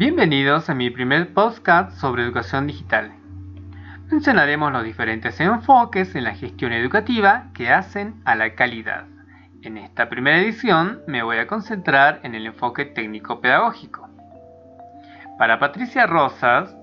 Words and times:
Bienvenidos 0.00 0.70
a 0.70 0.74
mi 0.74 0.88
primer 0.88 1.34
podcast 1.34 1.92
sobre 1.98 2.22
educación 2.22 2.66
digital. 2.66 3.12
Mencionaremos 4.10 4.72
los 4.72 4.82
diferentes 4.82 5.38
enfoques 5.40 6.14
en 6.14 6.24
la 6.24 6.34
gestión 6.34 6.72
educativa 6.72 7.50
que 7.52 7.68
hacen 7.68 8.22
a 8.24 8.34
la 8.34 8.54
calidad. 8.54 9.04
En 9.60 9.76
esta 9.76 10.08
primera 10.08 10.38
edición 10.38 11.02
me 11.06 11.22
voy 11.22 11.36
a 11.36 11.46
concentrar 11.46 12.20
en 12.22 12.34
el 12.34 12.46
enfoque 12.46 12.86
técnico-pedagógico. 12.86 14.08
Para 15.38 15.58
Patricia 15.58 16.06
Rosas, 16.06 16.74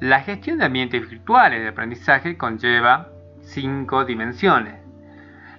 la 0.00 0.18
gestión 0.22 0.58
de 0.58 0.64
ambientes 0.64 1.08
virtuales 1.08 1.62
de 1.62 1.68
aprendizaje 1.68 2.36
conlleva 2.36 3.08
cinco 3.42 4.04
dimensiones, 4.04 4.80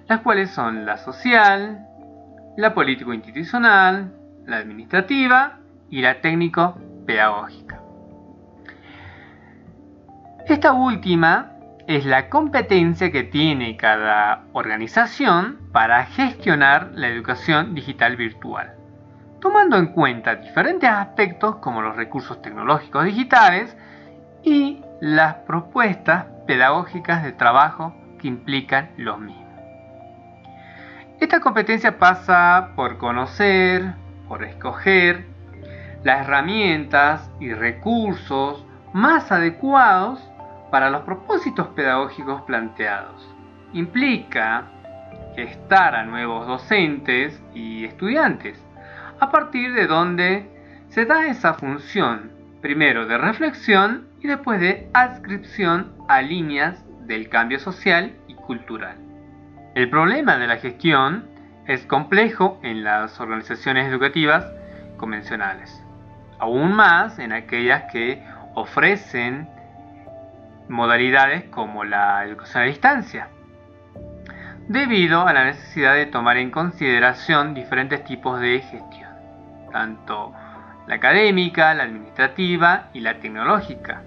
las 0.06 0.20
cuales 0.20 0.50
son 0.50 0.84
la 0.84 0.98
social, 0.98 1.86
la 2.58 2.74
político-institucional, 2.74 4.12
la 4.44 4.58
administrativa 4.58 5.60
y 5.90 6.02
la 6.02 6.20
técnico-pedagógica. 6.20 7.80
Esta 10.46 10.72
última 10.72 11.52
es 11.86 12.04
la 12.06 12.28
competencia 12.28 13.10
que 13.10 13.24
tiene 13.24 13.76
cada 13.76 14.44
organización 14.52 15.58
para 15.72 16.04
gestionar 16.06 16.90
la 16.94 17.08
educación 17.08 17.74
digital 17.74 18.16
virtual, 18.16 18.74
tomando 19.40 19.76
en 19.76 19.88
cuenta 19.88 20.36
diferentes 20.36 20.88
aspectos 20.88 21.56
como 21.56 21.82
los 21.82 21.96
recursos 21.96 22.40
tecnológicos 22.40 23.04
digitales 23.04 23.76
y 24.42 24.82
las 25.00 25.34
propuestas 25.46 26.26
pedagógicas 26.46 27.22
de 27.22 27.32
trabajo 27.32 27.94
que 28.18 28.28
implican 28.28 28.90
los 28.96 29.18
mismos. 29.18 29.44
Esta 31.20 31.40
competencia 31.40 31.98
pasa 31.98 32.72
por 32.76 32.98
conocer, 32.98 33.94
por 34.28 34.44
escoger 34.44 35.33
las 36.04 36.20
herramientas 36.20 37.30
y 37.40 37.52
recursos 37.52 38.64
más 38.92 39.32
adecuados 39.32 40.20
para 40.70 40.90
los 40.90 41.02
propósitos 41.02 41.68
pedagógicos 41.68 42.42
planteados. 42.42 43.34
Implica 43.72 44.66
gestar 45.34 45.96
a 45.96 46.04
nuevos 46.04 46.46
docentes 46.46 47.42
y 47.54 47.84
estudiantes, 47.84 48.62
a 49.18 49.30
partir 49.30 49.72
de 49.72 49.86
donde 49.86 50.50
se 50.90 51.06
da 51.06 51.26
esa 51.26 51.54
función, 51.54 52.30
primero 52.60 53.06
de 53.06 53.18
reflexión 53.18 54.06
y 54.20 54.28
después 54.28 54.60
de 54.60 54.88
adscripción 54.92 55.92
a 56.08 56.20
líneas 56.22 56.84
del 57.06 57.28
cambio 57.28 57.58
social 57.58 58.12
y 58.28 58.34
cultural. 58.34 58.96
El 59.74 59.88
problema 59.90 60.36
de 60.36 60.46
la 60.46 60.58
gestión 60.58 61.24
es 61.66 61.84
complejo 61.86 62.60
en 62.62 62.84
las 62.84 63.18
organizaciones 63.20 63.88
educativas 63.88 64.44
convencionales 64.98 65.83
aún 66.44 66.74
más 66.74 67.18
en 67.18 67.32
aquellas 67.32 67.84
que 67.90 68.22
ofrecen 68.54 69.48
modalidades 70.68 71.44
como 71.44 71.84
la 71.84 72.22
educación 72.24 72.64
a 72.64 72.66
distancia, 72.66 73.28
debido 74.68 75.26
a 75.26 75.32
la 75.32 75.44
necesidad 75.44 75.94
de 75.94 76.06
tomar 76.06 76.36
en 76.36 76.50
consideración 76.50 77.54
diferentes 77.54 78.04
tipos 78.04 78.40
de 78.40 78.60
gestión, 78.60 79.10
tanto 79.72 80.34
la 80.86 80.96
académica, 80.96 81.72
la 81.72 81.84
administrativa 81.84 82.88
y 82.92 83.00
la 83.00 83.14
tecnológica, 83.20 84.02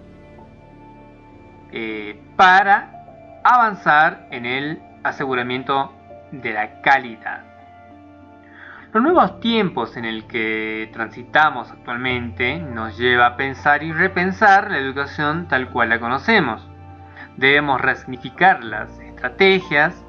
eh, 1.71 2.21
para 2.35 3.41
avanzar 3.43 4.27
en 4.29 4.45
el 4.45 4.79
aseguramiento 5.03 5.91
de 6.31 6.53
la 6.53 6.81
calidad. 6.81 7.46
Los 8.93 9.03
nuevos 9.03 9.41
tiempos 9.41 9.97
en 9.97 10.05
el 10.05 10.27
que 10.27 10.89
transitamos 10.93 11.69
actualmente 11.71 12.57
nos 12.57 12.97
lleva 12.97 13.25
a 13.25 13.35
pensar 13.35 13.83
y 13.83 13.91
repensar 13.91 14.71
la 14.71 14.77
educación 14.77 15.49
tal 15.49 15.69
cual 15.69 15.89
la 15.89 15.99
conocemos. 15.99 16.65
Debemos 17.35 17.81
resignificar 17.81 18.63
las 18.63 18.97
estrategias 18.99 20.05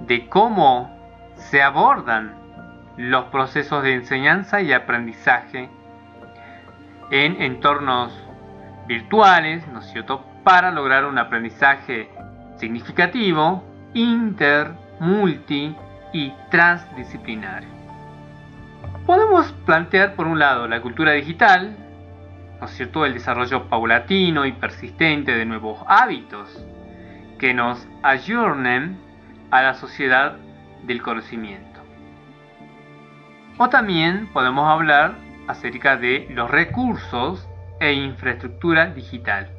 de 0.00 0.28
cómo 0.28 0.90
se 1.36 1.62
abordan 1.62 2.34
los 2.96 3.26
procesos 3.26 3.84
de 3.84 3.94
enseñanza 3.94 4.60
y 4.60 4.72
aprendizaje 4.72 5.70
en 7.12 7.40
entornos 7.40 8.12
virtuales, 8.88 9.66
¿no 9.68 9.78
es 9.78 9.86
cierto?, 9.86 10.24
para 10.42 10.72
lograr 10.72 11.04
un 11.04 11.18
aprendizaje 11.18 12.10
significativo, 12.56 13.62
inter, 13.94 14.72
multi 14.98 15.74
y 16.12 16.32
transdisciplinario. 16.50 17.83
Podemos 19.06 19.52
plantear 19.66 20.14
por 20.14 20.26
un 20.26 20.38
lado 20.38 20.66
la 20.66 20.80
cultura 20.80 21.12
digital, 21.12 21.76
¿no 22.58 22.66
es 22.66 22.72
cierto? 22.72 23.04
el 23.04 23.12
desarrollo 23.12 23.68
paulatino 23.68 24.46
y 24.46 24.52
persistente 24.52 25.32
de 25.32 25.44
nuevos 25.44 25.80
hábitos 25.86 26.64
que 27.38 27.52
nos 27.52 27.86
ayornen 28.02 28.98
a 29.50 29.60
la 29.60 29.74
sociedad 29.74 30.36
del 30.84 31.02
conocimiento. 31.02 31.82
O 33.58 33.68
también 33.68 34.32
podemos 34.32 34.66
hablar 34.70 35.16
acerca 35.48 35.98
de 35.98 36.26
los 36.30 36.50
recursos 36.50 37.46
e 37.80 37.92
infraestructura 37.92 38.86
digital. 38.86 39.50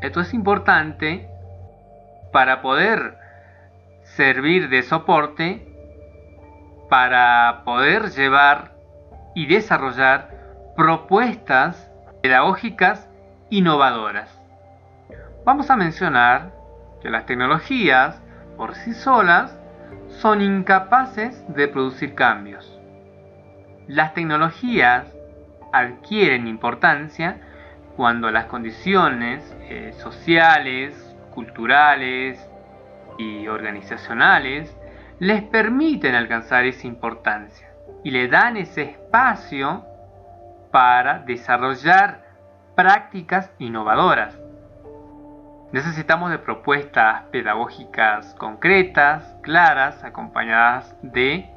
Esto 0.00 0.20
es 0.20 0.32
importante 0.34 1.28
para 2.32 2.62
poder 2.62 3.18
servir 4.04 4.68
de 4.68 4.84
soporte 4.84 5.67
para 6.88 7.62
poder 7.64 8.10
llevar 8.10 8.72
y 9.34 9.46
desarrollar 9.46 10.30
propuestas 10.76 11.90
pedagógicas 12.22 13.08
innovadoras. 13.50 14.30
Vamos 15.44 15.70
a 15.70 15.76
mencionar 15.76 16.52
que 17.00 17.10
las 17.10 17.26
tecnologías 17.26 18.20
por 18.56 18.74
sí 18.74 18.92
solas 18.92 19.58
son 20.08 20.40
incapaces 20.40 21.44
de 21.54 21.68
producir 21.68 22.14
cambios. 22.14 22.78
Las 23.86 24.14
tecnologías 24.14 25.06
adquieren 25.72 26.46
importancia 26.46 27.40
cuando 27.96 28.30
las 28.30 28.46
condiciones 28.46 29.56
eh, 29.62 29.92
sociales, 29.98 31.16
culturales 31.34 32.48
y 33.18 33.48
organizacionales 33.48 34.77
les 35.20 35.42
permiten 35.42 36.14
alcanzar 36.14 36.64
esa 36.64 36.86
importancia 36.86 37.68
y 38.04 38.10
le 38.10 38.28
dan 38.28 38.56
ese 38.56 38.82
espacio 38.82 39.84
para 40.70 41.20
desarrollar 41.20 42.24
prácticas 42.76 43.50
innovadoras. 43.58 44.38
Necesitamos 45.72 46.30
de 46.30 46.38
propuestas 46.38 47.24
pedagógicas 47.32 48.34
concretas, 48.34 49.36
claras, 49.42 50.02
acompañadas 50.04 50.96
de 51.02 51.50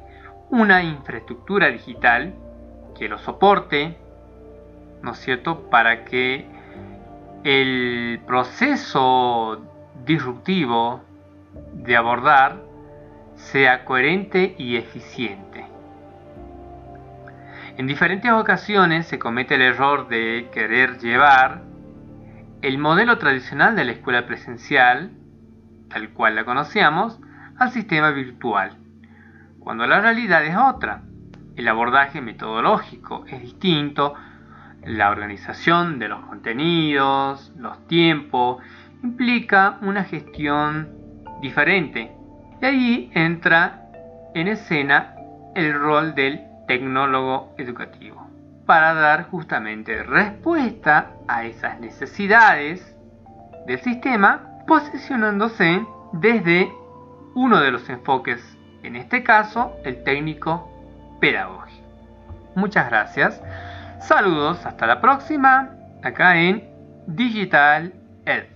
una 0.50 0.82
infraestructura 0.82 1.68
digital 1.68 2.34
que 2.98 3.08
lo 3.08 3.18
soporte, 3.18 3.96
¿no 5.02 5.12
es 5.12 5.18
cierto?, 5.18 5.70
para 5.70 6.04
que 6.04 6.46
el 7.44 8.20
proceso 8.26 9.62
disruptivo 10.04 11.00
de 11.72 11.96
abordar 11.96 12.71
sea 13.42 13.84
coherente 13.84 14.54
y 14.56 14.76
eficiente. 14.76 15.66
En 17.76 17.86
diferentes 17.86 18.30
ocasiones 18.30 19.06
se 19.06 19.18
comete 19.18 19.56
el 19.56 19.62
error 19.62 20.08
de 20.08 20.48
querer 20.52 20.98
llevar 20.98 21.62
el 22.62 22.78
modelo 22.78 23.18
tradicional 23.18 23.74
de 23.74 23.84
la 23.84 23.92
escuela 23.92 24.26
presencial, 24.26 25.10
tal 25.88 26.10
cual 26.10 26.36
la 26.36 26.44
conocíamos, 26.44 27.18
al 27.58 27.70
sistema 27.72 28.10
virtual, 28.10 28.76
cuando 29.58 29.86
la 29.86 30.00
realidad 30.00 30.44
es 30.44 30.56
otra. 30.56 31.02
El 31.56 31.68
abordaje 31.68 32.20
metodológico 32.20 33.24
es 33.26 33.42
distinto, 33.42 34.14
la 34.84 35.10
organización 35.10 35.98
de 35.98 36.08
los 36.08 36.24
contenidos, 36.26 37.52
los 37.58 37.86
tiempos, 37.86 38.62
implica 39.02 39.78
una 39.82 40.04
gestión 40.04 40.88
diferente 41.40 42.21
y 42.62 42.64
ahí 42.64 43.10
entra 43.14 43.82
en 44.34 44.46
escena 44.46 45.16
el 45.56 45.74
rol 45.74 46.14
del 46.14 46.40
tecnólogo 46.68 47.52
educativo 47.58 48.24
para 48.66 48.94
dar 48.94 49.28
justamente 49.28 50.02
respuesta 50.04 51.10
a 51.26 51.44
esas 51.44 51.80
necesidades 51.80 52.96
del 53.66 53.80
sistema 53.80 54.62
posicionándose 54.66 55.84
desde 56.12 56.72
uno 57.34 57.60
de 57.60 57.72
los 57.72 57.88
enfoques, 57.88 58.40
en 58.84 58.94
este 58.94 59.24
caso 59.24 59.72
el 59.84 60.04
técnico 60.04 60.70
pedagógico. 61.20 61.82
Muchas 62.54 62.88
gracias. 62.88 63.42
Saludos, 64.00 64.64
hasta 64.64 64.86
la 64.86 65.00
próxima, 65.00 65.70
acá 66.02 66.36
en 66.36 66.68
Digital 67.08 67.92
Ed. 68.24 68.52